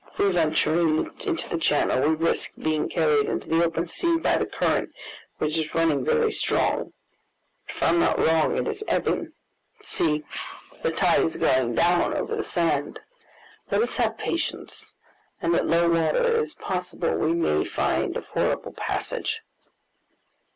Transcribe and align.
If 0.13 0.17
we 0.17 0.31
venture 0.31 0.73
into 0.79 1.47
the 1.47 1.59
channel, 1.59 2.09
we 2.09 2.15
risk 2.15 2.53
being 2.57 2.89
carried 2.89 3.27
into 3.27 3.47
the 3.47 3.63
open 3.63 3.87
sea 3.87 4.17
by 4.17 4.35
the 4.39 4.47
current, 4.47 4.91
which 5.37 5.59
is 5.59 5.75
running 5.75 6.03
very 6.03 6.31
strong; 6.31 6.93
but, 7.67 7.75
if 7.75 7.83
I'm 7.83 7.99
not 7.99 8.17
wrong, 8.17 8.57
it 8.57 8.67
is 8.67 8.83
ebbing. 8.87 9.33
See, 9.83 10.23
the 10.81 10.89
tide 10.89 11.19
is 11.23 11.37
going 11.37 11.75
down 11.75 12.15
over 12.15 12.35
the 12.35 12.43
sand. 12.43 12.99
Let 13.69 13.83
us 13.83 13.97
have 13.97 14.17
patience, 14.17 14.95
and 15.39 15.53
at 15.53 15.67
low 15.67 15.87
water 15.87 16.17
it 16.23 16.41
is 16.45 16.55
possible 16.55 17.15
we 17.15 17.33
may 17.33 17.63
find 17.63 18.17
a 18.17 18.23
fordable 18.23 18.75
passage." 18.75 19.41